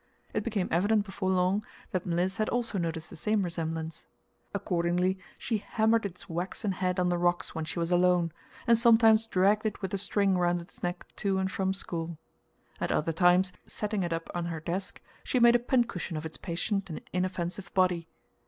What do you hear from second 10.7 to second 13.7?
neck to and from school. At other times,